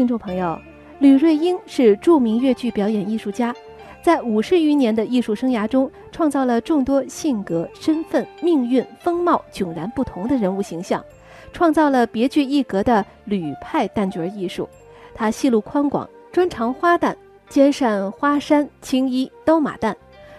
[0.00, 0.58] 听众朋友，
[0.98, 3.54] 吕瑞英是著名越剧表演艺术家，
[4.00, 11.04] 在五十余年的艺术生涯中，创造了众多性格、身份、命运、风貌迥然不同的人物形象，
[11.52, 14.66] 创造了别具一格的吕派旦角艺术。
[15.14, 17.14] 他戏路宽广，专长花旦，
[17.50, 19.94] 兼善花山、青衣、刀马旦。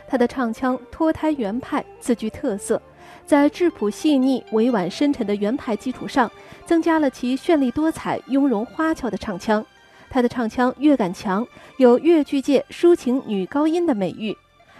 [0.07, 2.81] 他的唱腔脱胎原派，自具特色，
[3.25, 6.29] 在质朴细腻、委婉深沉的原牌基础上，
[6.65, 9.65] 增加了其绚丽多彩、雍容花俏的唱腔。
[10.09, 11.47] 他的唱腔乐感强，
[11.77, 14.35] 有越剧界抒情女高音的美誉。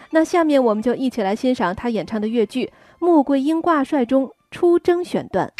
[0.09, 2.65] 那下面我们就一起来欣赏他演唱的越剧
[2.99, 5.53] 《穆桂英挂帅》中出征选段。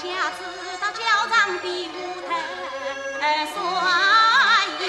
[0.00, 0.44] 下次
[0.80, 2.28] 到教场比武头
[3.52, 3.56] 算
[4.80, 4.86] 赢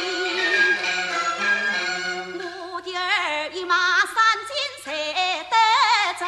[2.37, 4.15] 我的儿一马三
[4.45, 4.93] 金才
[5.49, 5.55] 得
[6.19, 6.21] 准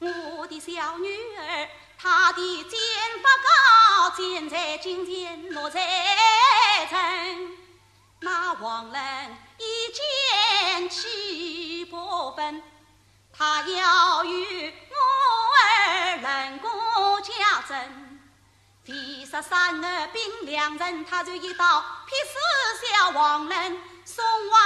[0.00, 2.80] 我的小女儿她的箭
[3.22, 5.80] 法高箭在颈间落在
[6.88, 7.56] 身
[8.18, 9.00] 那王伦
[9.58, 12.60] 一见气不分
[13.32, 14.74] 他要与
[17.70, 18.20] 过家珍。
[18.86, 23.78] 为杀三儿并两人，他就一刀劈死小黄人。
[24.04, 24.60] 宋王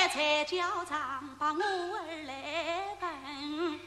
[0.00, 3.80] 爷才叫丈把我儿来等，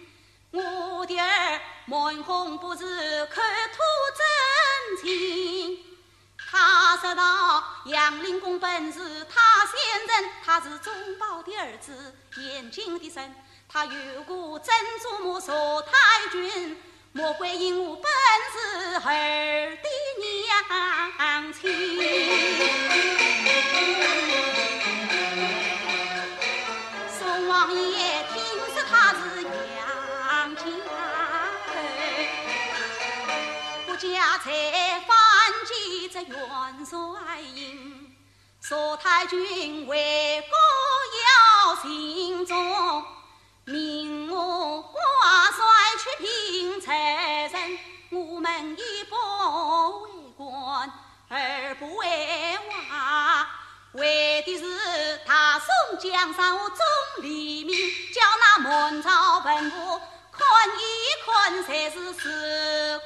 [0.51, 3.41] 我的儿满红不是口
[3.73, 3.81] 吐
[4.16, 5.79] 真情。
[6.51, 13.35] 他说道：杨林公本是他先人，他是忠宝的儿子，严谨的神。
[13.67, 16.79] 他有过曾祖母佘太君，
[17.17, 18.03] 莫怪因我本
[18.51, 18.57] 是
[19.07, 19.87] 儿的
[20.19, 21.63] 娘亲。
[27.17, 28.35] 宋王爷听
[28.73, 30.61] 说他是杨家
[30.91, 31.73] 儿，
[33.87, 34.51] 不家才
[35.07, 35.15] 反
[35.65, 36.35] 击这元
[36.85, 38.13] 帅营，
[38.61, 40.57] 佘太君为国
[41.23, 43.05] 要行忠，
[51.35, 53.45] 而，不为王。
[53.91, 56.77] 为的是大宋江山和钟
[57.23, 57.77] 黎明，
[58.13, 60.01] 叫那满朝文武
[60.31, 60.47] 看
[60.79, 60.81] 一
[61.25, 63.01] 看，才是事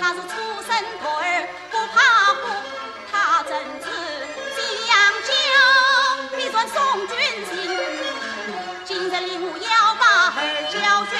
[0.00, 0.28] 他是出
[0.62, 0.70] 身
[1.00, 1.96] 托儿不怕
[2.34, 2.40] 虎，
[3.10, 3.50] 他正
[3.82, 3.84] 是
[4.86, 4.90] 相
[5.26, 5.30] 交，
[6.36, 6.76] 必算宋
[7.08, 7.10] 君
[7.46, 7.50] 行。
[8.84, 10.02] 今日领我要把
[10.36, 10.76] 儿教
[11.10, 11.12] 训，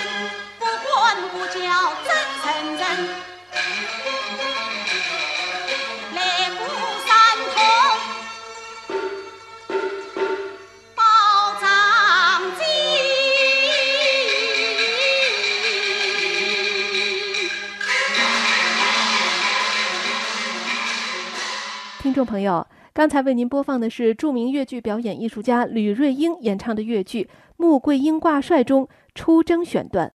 [0.58, 0.90] 不管
[1.30, 1.60] 不教
[2.04, 2.08] 真
[2.42, 2.46] 成
[2.76, 3.31] 人。
[22.02, 27.22] 听众朋友，刚才为您播放的是著名越剧表演艺术家吕瑞英演唱的越剧
[27.58, 30.10] 《穆桂英挂帅》中出征选段。